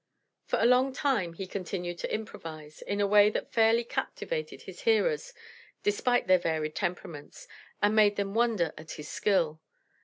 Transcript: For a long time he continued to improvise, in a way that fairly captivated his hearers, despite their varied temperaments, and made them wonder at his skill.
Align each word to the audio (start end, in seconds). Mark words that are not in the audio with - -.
For 0.45 0.57
a 0.59 0.65
long 0.65 0.93
time 0.93 1.33
he 1.33 1.45
continued 1.45 1.99
to 1.99 2.11
improvise, 2.11 2.81
in 2.81 2.99
a 2.99 3.05
way 3.05 3.29
that 3.29 3.51
fairly 3.51 3.83
captivated 3.83 4.63
his 4.63 4.81
hearers, 4.81 5.31
despite 5.83 6.25
their 6.25 6.39
varied 6.39 6.73
temperaments, 6.73 7.47
and 7.83 7.95
made 7.95 8.15
them 8.15 8.33
wonder 8.33 8.73
at 8.79 8.93
his 8.93 9.07
skill. 9.07 9.61